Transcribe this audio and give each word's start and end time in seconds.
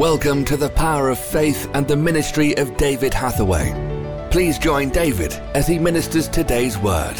Welcome 0.00 0.46
to 0.46 0.56
the 0.56 0.70
power 0.70 1.10
of 1.10 1.18
faith 1.18 1.68
and 1.74 1.86
the 1.86 1.94
ministry 1.94 2.56
of 2.56 2.74
David 2.78 3.12
Hathaway. 3.12 4.28
Please 4.30 4.58
join 4.58 4.88
David 4.88 5.34
as 5.54 5.66
he 5.66 5.78
ministers 5.78 6.26
today's 6.26 6.78
word. 6.78 7.18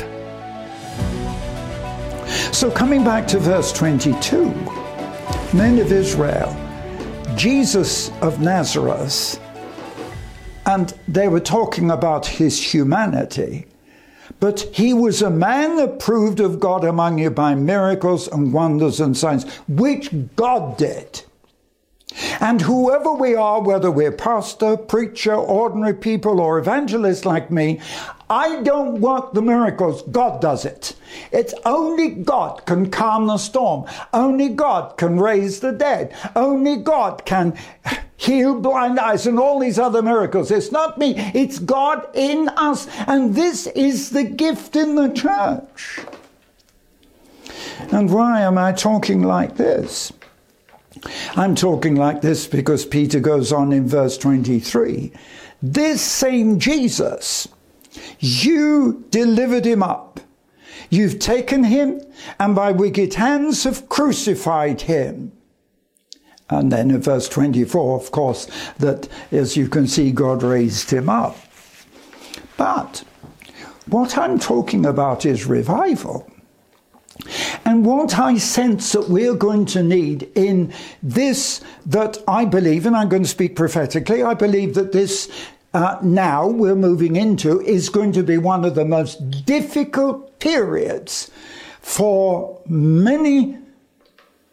So, 2.54 2.70
coming 2.70 3.04
back 3.04 3.28
to 3.28 3.38
verse 3.38 3.70
22, 3.74 4.46
men 5.52 5.78
of 5.78 5.92
Israel, 5.92 6.56
Jesus 7.36 8.10
of 8.22 8.40
Nazareth, 8.40 9.38
and 10.64 10.94
they 11.06 11.28
were 11.28 11.38
talking 11.38 11.90
about 11.90 12.24
his 12.24 12.72
humanity. 12.72 13.66
But 14.40 14.60
he 14.72 14.94
was 14.94 15.20
a 15.20 15.28
man 15.28 15.78
approved 15.78 16.40
of 16.40 16.58
God 16.58 16.84
among 16.84 17.18
you 17.18 17.28
by 17.28 17.54
miracles 17.54 18.26
and 18.26 18.54
wonders 18.54 19.00
and 19.00 19.14
signs, 19.14 19.44
which 19.68 20.10
God 20.34 20.78
did. 20.78 21.24
And 22.40 22.62
whoever 22.62 23.12
we 23.12 23.34
are, 23.34 23.60
whether 23.60 23.90
we're 23.90 24.12
pastor, 24.12 24.76
preacher, 24.76 25.34
ordinary 25.34 25.94
people, 25.94 26.40
or 26.40 26.58
evangelists 26.58 27.26
like 27.26 27.50
me, 27.50 27.80
I 28.30 28.62
don't 28.62 29.00
work 29.00 29.32
the 29.32 29.42
miracles. 29.42 30.02
God 30.02 30.40
does 30.40 30.64
it. 30.64 30.96
It's 31.32 31.52
only 31.64 32.08
God 32.08 32.64
can 32.64 32.90
calm 32.90 33.26
the 33.26 33.38
storm. 33.38 33.86
Only 34.14 34.48
God 34.48 34.96
can 34.96 35.18
raise 35.18 35.60
the 35.60 35.72
dead. 35.72 36.14
Only 36.34 36.76
God 36.76 37.24
can 37.24 37.58
heal 38.16 38.60
blind 38.60 38.98
eyes 38.98 39.26
and 39.26 39.38
all 39.38 39.58
these 39.58 39.78
other 39.78 40.00
miracles. 40.00 40.50
It's 40.50 40.70
not 40.70 40.96
me. 40.96 41.14
It's 41.34 41.58
God 41.58 42.06
in 42.14 42.48
us. 42.50 42.86
And 43.06 43.34
this 43.34 43.66
is 43.68 44.10
the 44.10 44.24
gift 44.24 44.76
in 44.76 44.94
the 44.94 45.08
church. 45.08 46.00
And 47.92 48.12
why 48.12 48.42
am 48.42 48.58
I 48.58 48.72
talking 48.72 49.22
like 49.22 49.56
this? 49.56 50.12
I'm 51.36 51.54
talking 51.54 51.94
like 51.94 52.20
this 52.20 52.46
because 52.46 52.84
Peter 52.84 53.20
goes 53.20 53.52
on 53.52 53.72
in 53.72 53.86
verse 53.86 54.18
23. 54.18 55.12
This 55.62 56.02
same 56.02 56.58
Jesus, 56.58 57.48
you 58.18 59.04
delivered 59.10 59.64
him 59.64 59.82
up. 59.82 60.20
You've 60.90 61.20
taken 61.20 61.64
him 61.64 62.00
and 62.38 62.54
by 62.54 62.72
wicked 62.72 63.14
hands 63.14 63.64
have 63.64 63.88
crucified 63.88 64.82
him. 64.82 65.32
And 66.48 66.72
then 66.72 66.90
in 66.90 67.00
verse 67.00 67.28
24, 67.28 68.00
of 68.00 68.10
course, 68.10 68.48
that 68.78 69.08
as 69.30 69.56
you 69.56 69.68
can 69.68 69.86
see, 69.86 70.10
God 70.10 70.42
raised 70.42 70.90
him 70.90 71.08
up. 71.08 71.36
But 72.56 73.04
what 73.86 74.18
I'm 74.18 74.38
talking 74.38 74.84
about 74.84 75.24
is 75.24 75.46
revival. 75.46 76.28
And 77.64 77.84
what 77.84 78.18
I 78.18 78.38
sense 78.38 78.92
that 78.92 79.08
we're 79.08 79.34
going 79.34 79.66
to 79.66 79.82
need 79.82 80.30
in 80.34 80.72
this, 81.02 81.60
that 81.86 82.18
I 82.26 82.44
believe, 82.44 82.86
and 82.86 82.96
I'm 82.96 83.08
going 83.08 83.22
to 83.22 83.28
speak 83.28 83.54
prophetically, 83.54 84.22
I 84.22 84.34
believe 84.34 84.74
that 84.74 84.92
this 84.92 85.30
uh, 85.72 85.98
now 86.02 86.48
we're 86.48 86.74
moving 86.74 87.14
into 87.14 87.60
is 87.60 87.90
going 87.90 88.12
to 88.12 88.24
be 88.24 88.38
one 88.38 88.64
of 88.64 88.74
the 88.74 88.84
most 88.84 89.44
difficult 89.44 90.40
periods 90.40 91.30
for 91.80 92.60
many 92.66 93.56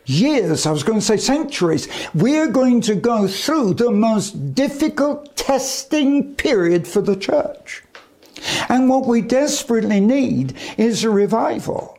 years, 0.05 0.65
I 0.65 0.71
was 0.71 0.83
going 0.83 0.99
to 0.99 1.05
say 1.05 1.17
centuries, 1.17 1.87
we're 2.13 2.47
going 2.47 2.81
to 2.81 2.95
go 2.95 3.27
through 3.27 3.75
the 3.75 3.91
most 3.91 4.55
difficult 4.55 5.35
testing 5.35 6.35
period 6.35 6.87
for 6.87 7.01
the 7.01 7.15
church. 7.15 7.83
And 8.69 8.89
what 8.89 9.05
we 9.05 9.21
desperately 9.21 9.99
need 9.99 10.55
is 10.77 11.03
a 11.03 11.09
revival. 11.09 11.96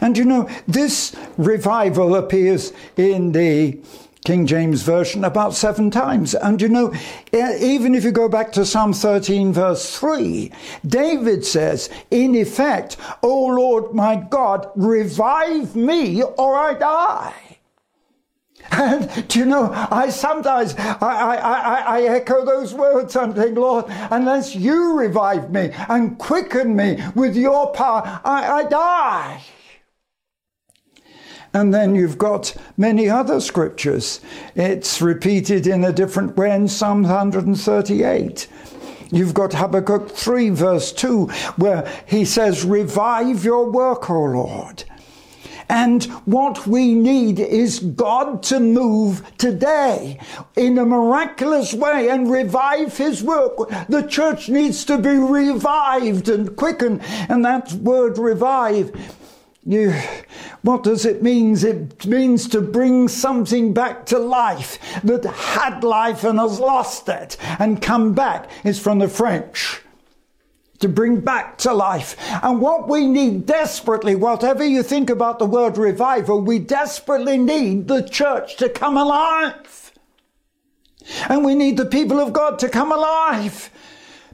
And 0.00 0.16
you 0.16 0.24
know, 0.24 0.48
this 0.66 1.14
revival 1.36 2.14
appears 2.14 2.72
in 2.96 3.32
the 3.32 3.78
King 4.24 4.46
James 4.46 4.82
Version 4.82 5.24
about 5.24 5.52
seven 5.52 5.90
times. 5.90 6.34
And 6.34 6.62
you 6.62 6.68
know, 6.68 6.94
even 7.32 7.94
if 7.94 8.04
you 8.04 8.12
go 8.12 8.28
back 8.28 8.52
to 8.52 8.64
Psalm 8.64 8.92
13, 8.92 9.52
verse 9.52 9.98
3, 9.98 10.52
David 10.86 11.44
says, 11.44 11.90
in 12.10 12.36
effect, 12.36 12.96
O 13.22 13.46
Lord 13.46 13.94
my 13.94 14.16
God, 14.16 14.70
revive 14.76 15.74
me 15.74 16.22
or 16.22 16.56
I 16.56 16.74
die. 16.74 17.34
And 18.70 19.26
do 19.28 19.40
you 19.40 19.44
know, 19.44 19.70
I 19.72 20.08
sometimes 20.08 20.76
I, 20.76 20.96
I, 21.00 21.34
I, 21.34 21.80
I, 21.80 22.02
echo 22.02 22.44
those 22.44 22.72
words. 22.72 23.16
I'm 23.16 23.34
saying, 23.34 23.56
Lord, 23.56 23.86
unless 23.88 24.54
you 24.54 24.96
revive 24.96 25.50
me 25.50 25.72
and 25.88 26.16
quicken 26.16 26.76
me 26.76 27.02
with 27.16 27.36
your 27.36 27.72
power, 27.72 28.20
I, 28.24 28.50
I 28.52 28.64
die. 28.64 29.42
And 31.54 31.72
then 31.72 31.94
you've 31.94 32.18
got 32.18 32.54
many 32.76 33.08
other 33.08 33.40
scriptures. 33.40 34.20
It's 34.54 35.02
repeated 35.02 35.66
in 35.66 35.84
a 35.84 35.92
different 35.92 36.36
way 36.36 36.54
in 36.54 36.68
Psalm 36.68 37.02
138. 37.02 38.48
You've 39.10 39.34
got 39.34 39.52
Habakkuk 39.52 40.10
3, 40.10 40.48
verse 40.50 40.90
2, 40.92 41.26
where 41.56 41.86
he 42.06 42.24
says, 42.24 42.64
Revive 42.64 43.44
your 43.44 43.70
work, 43.70 44.08
O 44.08 44.24
Lord. 44.24 44.84
And 45.68 46.04
what 46.26 46.66
we 46.66 46.94
need 46.94 47.38
is 47.38 47.78
God 47.78 48.42
to 48.44 48.60
move 48.60 49.22
today 49.38 50.18
in 50.56 50.78
a 50.78 50.84
miraculous 50.84 51.72
way 51.72 52.08
and 52.10 52.30
revive 52.30 52.96
his 52.96 53.22
work. 53.22 53.56
The 53.88 54.06
church 54.08 54.48
needs 54.48 54.84
to 54.86 54.98
be 54.98 55.10
revived 55.10 56.28
and 56.28 56.54
quickened. 56.56 57.02
And 57.28 57.44
that 57.44 57.72
word 57.72 58.18
revive 58.18 58.92
you, 59.64 59.92
what 60.62 60.82
does 60.82 61.04
it 61.04 61.22
mean? 61.22 61.56
It 61.64 62.04
means 62.06 62.48
to 62.48 62.60
bring 62.60 63.06
something 63.06 63.72
back 63.72 64.06
to 64.06 64.18
life 64.18 64.78
that 65.04 65.24
had 65.24 65.84
life 65.84 66.24
and 66.24 66.38
has 66.40 66.58
lost 66.58 67.08
it 67.08 67.36
and 67.58 67.80
come 67.80 68.12
back. 68.12 68.50
It's 68.64 68.78
from 68.78 68.98
the 68.98 69.08
French. 69.08 69.80
To 70.80 70.88
bring 70.88 71.20
back 71.20 71.58
to 71.58 71.72
life. 71.72 72.16
And 72.42 72.60
what 72.60 72.88
we 72.88 73.06
need 73.06 73.46
desperately, 73.46 74.16
whatever 74.16 74.64
you 74.64 74.82
think 74.82 75.10
about 75.10 75.38
the 75.38 75.46
word 75.46 75.78
revival, 75.78 76.40
we 76.40 76.58
desperately 76.58 77.38
need 77.38 77.86
the 77.86 78.02
church 78.02 78.56
to 78.56 78.68
come 78.68 78.96
alive. 78.96 79.92
And 81.28 81.44
we 81.44 81.54
need 81.54 81.76
the 81.76 81.86
people 81.86 82.18
of 82.18 82.32
God 82.32 82.58
to 82.58 82.68
come 82.68 82.90
alive 82.90 83.70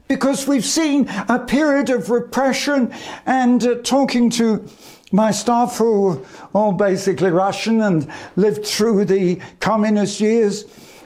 because 0.07 0.47
we've 0.47 0.65
seen 0.65 1.07
a 1.29 1.37
period 1.37 1.91
of 1.91 2.09
repression 2.09 2.91
and 3.27 3.63
uh, 3.63 3.75
talking 3.83 4.31
to 4.31 4.67
my 5.11 5.31
staff 5.31 5.77
who 5.77 6.25
all 6.53 6.71
basically 6.71 7.31
Russian 7.31 7.81
and 7.81 8.11
lived 8.35 8.65
through 8.65 9.05
the 9.05 9.39
communist 9.59 10.19
years. 10.19 10.65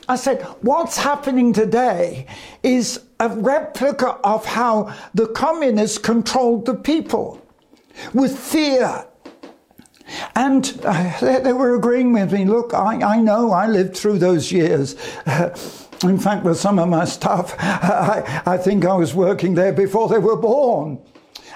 I 0.10 0.18
said, 0.18 0.42
what's 0.62 0.98
happening 0.98 1.54
today 1.54 2.28
is 2.62 3.02
a 3.20 3.30
replica 3.30 4.20
of 4.24 4.46
how 4.46 4.94
the 5.14 5.28
communists 5.28 5.98
controlled 5.98 6.66
the 6.66 6.76
people 6.76 7.42
with 8.14 8.38
fear. 8.38 9.06
And 10.36 10.80
uh, 10.84 11.20
they, 11.22 11.40
they, 11.40 11.54
were 11.54 11.76
agreeing 11.76 12.12
with 12.12 12.34
me. 12.34 12.44
Look, 12.44 12.74
I, 12.74 13.16
I 13.16 13.22
know 13.22 13.52
I 13.52 13.68
lived 13.68 13.96
through 13.96 14.20
those 14.20 14.52
years. 14.52 14.96
In 16.04 16.20
fact, 16.20 16.44
with 16.44 16.60
some 16.60 16.80
of 16.80 16.90
my 16.90 17.06
staff, 17.06 17.56
I, 17.60 18.42
I 18.46 18.58
think 18.58 18.86
I 18.86 18.94
was 18.94 19.16
working 19.16 19.56
there 19.56 19.72
before 19.72 20.10
they 20.10 20.20
were 20.20 20.36
born. 20.36 21.00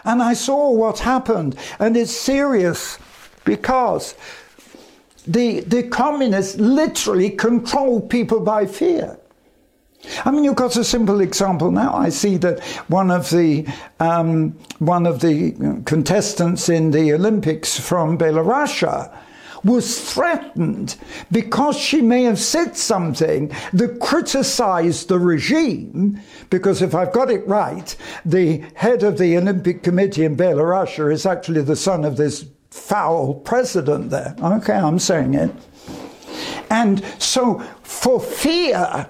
And 0.03 0.21
I 0.21 0.33
saw 0.33 0.71
what 0.71 0.99
happened. 0.99 1.55
And 1.79 1.95
it's 1.97 2.11
serious 2.15 2.97
because 3.43 4.15
the, 5.25 5.61
the 5.61 5.83
communists 5.83 6.55
literally 6.57 7.29
control 7.29 8.01
people 8.01 8.39
by 8.39 8.65
fear. 8.65 9.17
I 10.23 10.31
mean, 10.31 10.43
you've 10.43 10.55
got 10.55 10.75
a 10.77 10.83
simple 10.83 11.21
example 11.21 11.71
now. 11.71 11.93
I 11.95 12.09
see 12.09 12.37
that 12.37 12.63
one 12.87 13.11
of 13.11 13.29
the 13.29 13.67
um, 13.99 14.57
one 14.79 15.05
of 15.05 15.19
the 15.19 15.51
contestants 15.85 16.69
in 16.69 16.91
the 16.91 17.13
Olympics 17.13 17.79
from 17.79 18.17
Belarus 18.17 19.11
was 19.63 20.11
threatened 20.13 20.95
because 21.31 21.77
she 21.77 22.01
may 22.01 22.23
have 22.23 22.39
said 22.39 22.77
something 22.77 23.51
that 23.73 23.99
criticized 23.99 25.07
the 25.07 25.19
regime. 25.19 26.19
Because 26.49 26.81
if 26.81 26.95
I've 26.95 27.13
got 27.13 27.29
it 27.29 27.45
right, 27.47 27.95
the 28.25 28.63
head 28.75 29.03
of 29.03 29.17
the 29.17 29.37
Olympic 29.37 29.83
Committee 29.83 30.25
in 30.25 30.37
Belarus 30.37 31.11
is 31.11 31.25
actually 31.25 31.61
the 31.61 31.75
son 31.75 32.05
of 32.05 32.17
this 32.17 32.45
foul 32.69 33.35
president 33.35 34.09
there. 34.09 34.35
Okay, 34.41 34.73
I'm 34.73 34.99
saying 34.99 35.33
it. 35.33 35.51
And 36.69 37.03
so, 37.17 37.59
for 37.81 38.19
fear, 38.19 39.07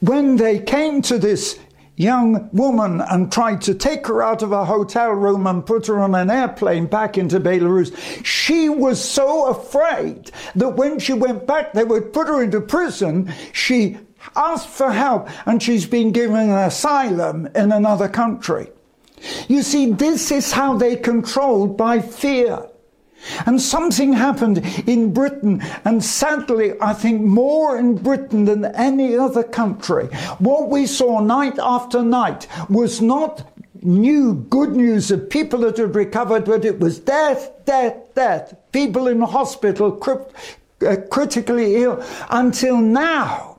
when 0.00 0.36
they 0.36 0.58
came 0.58 1.02
to 1.02 1.18
this 1.18 1.58
young 1.96 2.48
woman 2.52 3.00
and 3.00 3.30
tried 3.30 3.60
to 3.62 3.74
take 3.74 4.06
her 4.06 4.22
out 4.22 4.42
of 4.42 4.52
a 4.52 4.64
hotel 4.64 5.10
room 5.10 5.46
and 5.46 5.66
put 5.66 5.86
her 5.86 6.00
on 6.00 6.14
an 6.14 6.30
airplane 6.30 6.86
back 6.86 7.18
into 7.18 7.38
Belarus. 7.38 7.94
She 8.24 8.68
was 8.68 9.02
so 9.02 9.46
afraid 9.46 10.30
that 10.54 10.76
when 10.76 10.98
she 10.98 11.12
went 11.12 11.46
back, 11.46 11.72
they 11.72 11.84
would 11.84 12.12
put 12.12 12.28
her 12.28 12.42
into 12.42 12.60
prison. 12.60 13.32
She 13.52 13.98
asked 14.36 14.68
for 14.68 14.90
help 14.90 15.28
and 15.46 15.62
she's 15.62 15.86
been 15.86 16.12
given 16.12 16.36
an 16.36 16.50
asylum 16.50 17.46
in 17.54 17.72
another 17.72 18.08
country. 18.08 18.68
You 19.48 19.62
see, 19.62 19.92
this 19.92 20.32
is 20.32 20.52
how 20.52 20.76
they 20.76 20.96
controlled 20.96 21.76
by 21.76 22.00
fear. 22.00 22.66
And 23.46 23.60
something 23.60 24.12
happened 24.12 24.58
in 24.86 25.12
Britain, 25.12 25.62
and 25.84 26.02
sadly, 26.02 26.74
I 26.80 26.92
think 26.92 27.20
more 27.22 27.78
in 27.78 27.96
Britain 27.96 28.44
than 28.44 28.64
any 28.64 29.16
other 29.16 29.42
country. 29.42 30.06
What 30.38 30.68
we 30.68 30.86
saw 30.86 31.20
night 31.20 31.58
after 31.58 32.02
night 32.02 32.48
was 32.68 33.00
not 33.00 33.48
new 33.82 34.34
good 34.34 34.72
news 34.72 35.10
of 35.10 35.28
people 35.28 35.60
that 35.60 35.76
had 35.76 35.94
recovered, 35.94 36.44
but 36.44 36.64
it 36.64 36.78
was 36.78 36.98
death, 36.98 37.50
death, 37.64 37.96
death. 38.14 38.54
People 38.72 39.08
in 39.08 39.20
hospital, 39.20 39.92
crypt, 39.92 40.34
uh, 40.86 40.96
critically 41.10 41.82
ill, 41.82 42.04
until 42.30 42.76
now. 42.76 43.51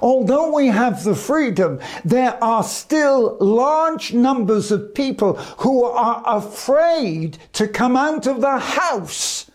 Although 0.00 0.54
we 0.54 0.68
have 0.68 1.04
the 1.04 1.14
freedom, 1.14 1.80
there 2.04 2.42
are 2.42 2.62
still 2.62 3.36
large 3.40 4.12
numbers 4.12 4.70
of 4.70 4.94
people 4.94 5.34
who 5.58 5.84
are 5.84 6.22
afraid 6.26 7.38
to 7.52 7.68
come 7.68 7.96
out 7.96 8.26
of 8.26 8.40
the 8.40 8.58
house 8.58 9.50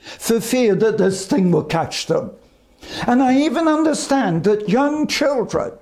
for 0.00 0.40
fear 0.40 0.74
that 0.74 0.98
this 0.98 1.26
thing 1.26 1.50
will 1.50 1.64
catch 1.64 2.06
them. 2.06 2.32
And 3.06 3.22
I 3.22 3.38
even 3.38 3.68
understand 3.68 4.44
that 4.44 4.68
young 4.68 5.06
children 5.06 5.72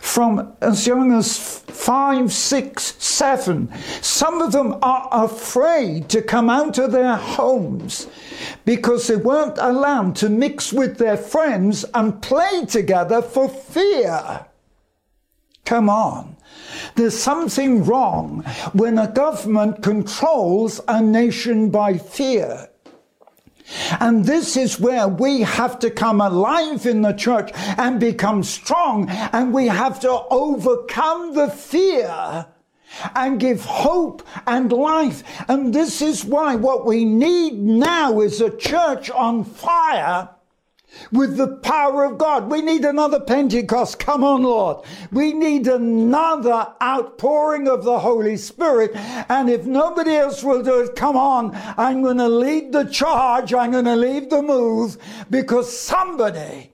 from 0.00 0.52
as 0.60 0.86
young 0.86 1.12
as 1.12 1.64
five, 1.88 2.30
six, 2.30 3.02
seven. 3.02 3.72
Some 4.02 4.42
of 4.42 4.52
them 4.52 4.76
are 4.82 5.08
afraid 5.10 6.10
to 6.10 6.20
come 6.20 6.50
out 6.50 6.76
of 6.76 6.92
their 6.92 7.16
homes 7.16 8.08
because 8.66 9.06
they 9.06 9.16
weren't 9.16 9.56
allowed 9.56 10.14
to 10.16 10.28
mix 10.28 10.70
with 10.70 10.98
their 10.98 11.16
friends 11.16 11.86
and 11.94 12.20
play 12.20 12.66
together 12.66 13.22
for 13.22 13.48
fear. 13.48 14.44
Come 15.64 15.88
on. 15.88 16.36
There's 16.94 17.18
something 17.18 17.82
wrong 17.84 18.42
when 18.74 18.98
a 18.98 19.10
government 19.10 19.82
controls 19.82 20.82
a 20.88 21.00
nation 21.00 21.70
by 21.70 21.96
fear. 21.96 22.67
And 24.00 24.24
this 24.24 24.56
is 24.56 24.80
where 24.80 25.08
we 25.08 25.42
have 25.42 25.78
to 25.80 25.90
come 25.90 26.20
alive 26.20 26.86
in 26.86 27.02
the 27.02 27.12
church 27.12 27.50
and 27.54 28.00
become 28.00 28.42
strong. 28.42 29.08
And 29.08 29.52
we 29.52 29.66
have 29.66 30.00
to 30.00 30.22
overcome 30.30 31.34
the 31.34 31.48
fear 31.48 32.46
and 33.14 33.38
give 33.38 33.64
hope 33.64 34.26
and 34.46 34.72
life. 34.72 35.22
And 35.48 35.74
this 35.74 36.00
is 36.02 36.24
why 36.24 36.56
what 36.56 36.86
we 36.86 37.04
need 37.04 37.54
now 37.54 38.20
is 38.20 38.40
a 38.40 38.56
church 38.56 39.10
on 39.10 39.44
fire 39.44 40.30
with 41.12 41.36
the 41.36 41.48
power 41.48 42.04
of 42.04 42.18
God. 42.18 42.50
We 42.50 42.62
need 42.62 42.84
another 42.84 43.20
Pentecost. 43.20 43.98
Come 43.98 44.24
on, 44.24 44.42
Lord. 44.42 44.84
We 45.12 45.32
need 45.32 45.66
another 45.66 46.72
outpouring 46.82 47.68
of 47.68 47.84
the 47.84 47.98
Holy 47.98 48.36
Spirit. 48.36 48.92
And 48.94 49.48
if 49.50 49.64
nobody 49.64 50.16
else 50.16 50.42
will 50.42 50.62
do 50.62 50.80
it, 50.80 50.96
come 50.96 51.16
on. 51.16 51.52
I'm 51.76 52.02
going 52.02 52.18
to 52.18 52.28
lead 52.28 52.72
the 52.72 52.84
charge. 52.84 53.54
I'm 53.54 53.72
going 53.72 53.84
to 53.84 53.96
lead 53.96 54.30
the 54.30 54.42
move 54.42 54.96
because 55.30 55.76
somebody 55.76 56.72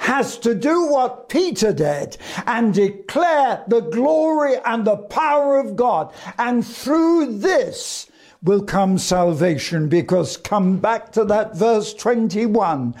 has 0.00 0.38
to 0.38 0.54
do 0.54 0.86
what 0.86 1.28
Peter 1.28 1.72
did 1.72 2.16
and 2.46 2.74
declare 2.74 3.64
the 3.68 3.80
glory 3.80 4.56
and 4.64 4.84
the 4.84 4.96
power 4.96 5.58
of 5.58 5.76
God. 5.76 6.12
And 6.38 6.66
through 6.66 7.38
this, 7.38 8.10
will 8.44 8.62
come 8.62 8.98
salvation 8.98 9.88
because 9.88 10.36
come 10.36 10.76
back 10.76 11.10
to 11.12 11.24
that 11.24 11.56
verse 11.56 11.92
21 11.94 12.94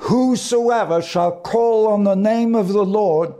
whosoever 0.00 1.02
shall 1.02 1.32
call 1.32 1.88
on 1.88 2.04
the 2.04 2.14
name 2.14 2.54
of 2.54 2.68
the 2.68 2.84
Lord 2.84 3.34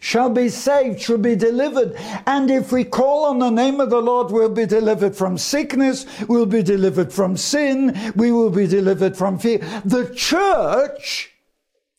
shall 0.00 0.30
be 0.30 0.48
saved, 0.48 1.00
shall 1.00 1.18
be 1.18 1.36
delivered. 1.36 1.94
And 2.26 2.50
if 2.50 2.72
we 2.72 2.84
call 2.84 3.26
on 3.26 3.38
the 3.38 3.50
name 3.50 3.80
of 3.80 3.90
the 3.90 4.00
Lord, 4.00 4.32
we'll 4.32 4.48
be 4.48 4.66
delivered 4.66 5.14
from 5.14 5.38
sickness, 5.38 6.06
we'll 6.26 6.46
be 6.46 6.62
delivered 6.62 7.12
from 7.12 7.36
sin, 7.36 8.12
we 8.16 8.32
will 8.32 8.50
be 8.50 8.66
delivered 8.66 9.16
from 9.16 9.38
fear. 9.38 9.58
The 9.84 10.12
church, 10.14 11.32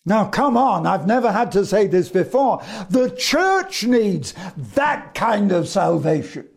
now 0.03 0.25
come 0.25 0.57
on, 0.57 0.87
I've 0.87 1.07
never 1.07 1.31
had 1.31 1.51
to 1.53 1.65
say 1.65 1.87
this 1.87 2.09
before, 2.09 2.63
the 2.89 3.11
church 3.11 3.85
needs 3.85 4.33
that 4.75 5.13
kind 5.13 5.51
of 5.51 5.67
salvation. 5.67 6.47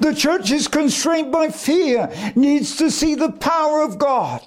The 0.00 0.14
church 0.14 0.50
is 0.50 0.68
constrained 0.68 1.32
by 1.32 1.48
fear, 1.48 2.10
needs 2.34 2.76
to 2.76 2.90
see 2.90 3.14
the 3.14 3.32
power 3.32 3.82
of 3.82 3.98
God. 3.98 4.42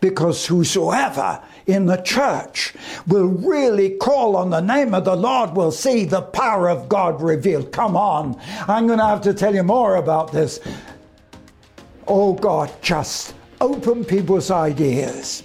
Because 0.00 0.46
whosoever 0.46 1.42
in 1.66 1.86
the 1.86 1.98
church 1.98 2.74
will 3.06 3.28
really 3.28 3.90
call 3.90 4.36
on 4.36 4.50
the 4.50 4.60
name 4.60 4.94
of 4.94 5.04
the 5.04 5.16
Lord 5.16 5.54
will 5.54 5.70
see 5.70 6.04
the 6.04 6.22
power 6.22 6.68
of 6.68 6.88
God 6.88 7.22
revealed. 7.22 7.72
Come 7.72 7.96
on, 7.96 8.40
I'm 8.66 8.86
going 8.86 8.98
to 8.98 9.06
have 9.06 9.22
to 9.22 9.34
tell 9.34 9.54
you 9.54 9.62
more 9.62 9.96
about 9.96 10.32
this. 10.32 10.60
Oh 12.08 12.32
God, 12.34 12.70
just 12.82 13.34
open 13.60 14.04
people's 14.04 14.50
ideas, 14.50 15.44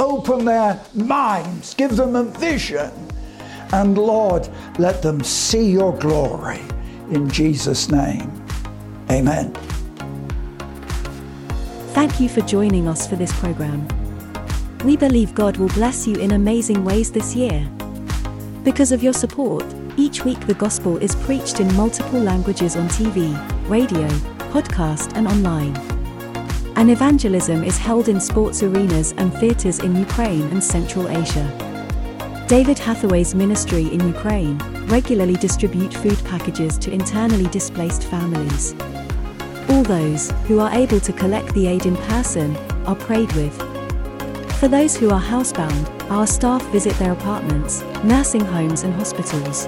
open 0.00 0.46
their 0.46 0.80
minds, 0.94 1.74
give 1.74 1.96
them 1.96 2.16
a 2.16 2.24
vision, 2.24 2.90
and 3.72 3.98
Lord, 3.98 4.48
let 4.78 5.02
them 5.02 5.22
see 5.22 5.70
your 5.70 5.96
glory 5.98 6.60
in 7.12 7.28
Jesus' 7.28 7.90
name. 7.90 8.30
Amen. 9.10 9.52
Thank 11.92 12.18
you 12.20 12.28
for 12.28 12.40
joining 12.40 12.88
us 12.88 13.06
for 13.06 13.16
this 13.16 13.32
program. 13.38 13.86
We 14.84 14.96
believe 14.96 15.34
God 15.34 15.58
will 15.58 15.68
bless 15.68 16.06
you 16.06 16.16
in 16.16 16.32
amazing 16.32 16.84
ways 16.84 17.12
this 17.12 17.36
year. 17.36 17.68
Because 18.64 18.92
of 18.92 19.02
your 19.02 19.12
support, 19.12 19.64
each 19.96 20.24
week 20.24 20.40
the 20.46 20.54
gospel 20.54 20.96
is 20.96 21.14
preached 21.16 21.60
in 21.60 21.72
multiple 21.74 22.20
languages 22.20 22.76
on 22.76 22.88
TV, 22.88 23.30
radio, 23.68 24.08
podcast, 24.50 25.14
and 25.16 25.28
online. 25.28 25.76
And 26.76 26.90
evangelism 26.90 27.62
is 27.62 27.76
held 27.76 28.08
in 28.08 28.20
sports 28.20 28.62
arenas 28.62 29.12
and 29.18 29.32
theaters 29.34 29.80
in 29.80 29.94
Ukraine 29.94 30.42
and 30.44 30.64
Central 30.64 31.08
Asia. 31.08 31.71
David 32.52 32.76
Hathaway's 32.78 33.34
ministry 33.34 33.88
in 33.94 34.06
Ukraine 34.06 34.58
regularly 34.88 35.36
distribute 35.36 35.94
food 35.94 36.22
packages 36.26 36.76
to 36.80 36.92
internally 36.92 37.46
displaced 37.46 38.04
families. 38.04 38.74
All 39.70 39.82
those 39.82 40.30
who 40.46 40.60
are 40.60 40.70
able 40.74 41.00
to 41.00 41.14
collect 41.14 41.54
the 41.54 41.66
aid 41.66 41.86
in 41.86 41.96
person 42.12 42.54
are 42.84 42.94
prayed 42.94 43.32
with. 43.32 43.56
For 44.60 44.68
those 44.68 44.94
who 44.94 45.08
are 45.08 45.18
housebound, 45.18 46.10
our 46.10 46.26
staff 46.26 46.62
visit 46.66 46.92
their 46.98 47.12
apartments, 47.12 47.80
nursing 48.04 48.44
homes, 48.44 48.82
and 48.82 48.92
hospitals. 48.92 49.66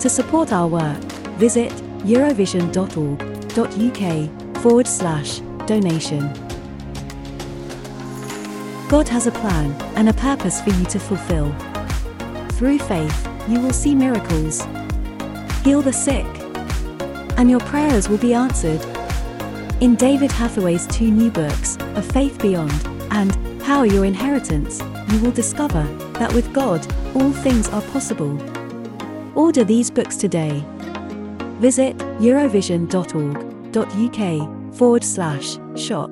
To 0.00 0.08
support 0.08 0.50
our 0.50 0.68
work, 0.68 0.96
visit 1.36 1.72
eurovision.org.uk 2.06 4.62
forward 4.62 4.86
slash 4.86 5.40
donation. 5.66 6.20
God 8.88 9.08
has 9.08 9.26
a 9.26 9.32
plan 9.32 9.72
and 9.94 10.08
a 10.08 10.14
purpose 10.14 10.62
for 10.62 10.70
you 10.70 10.86
to 10.86 10.98
fulfill. 10.98 11.54
Through 12.62 12.78
faith, 12.78 13.28
you 13.48 13.58
will 13.58 13.72
see 13.72 13.92
miracles, 13.92 14.62
heal 15.64 15.82
the 15.82 15.92
sick, 15.92 16.24
and 17.36 17.50
your 17.50 17.58
prayers 17.58 18.08
will 18.08 18.18
be 18.18 18.34
answered. 18.34 18.80
In 19.80 19.96
David 19.96 20.30
Hathaway's 20.30 20.86
two 20.86 21.10
new 21.10 21.28
books, 21.28 21.76
A 21.96 22.02
Faith 22.02 22.40
Beyond 22.40 22.70
and 23.10 23.60
Power 23.62 23.84
Your 23.84 24.04
Inheritance, 24.04 24.80
you 25.10 25.18
will 25.18 25.32
discover 25.32 25.82
that 26.20 26.32
with 26.34 26.52
God, 26.52 26.86
all 27.16 27.32
things 27.32 27.68
are 27.70 27.82
possible. 27.82 28.40
Order 29.36 29.64
these 29.64 29.90
books 29.90 30.14
today. 30.14 30.64
Visit 31.58 31.98
eurovision.org.uk 31.98 34.74
forward 34.76 35.02
slash 35.02 35.58
shop. 35.74 36.11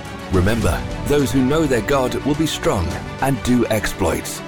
Remember, 0.31 0.81
those 1.07 1.31
who 1.31 1.43
know 1.43 1.65
their 1.65 1.81
God 1.81 2.15
will 2.25 2.35
be 2.35 2.47
strong 2.47 2.87
and 3.21 3.41
do 3.43 3.65
exploits. 3.67 4.41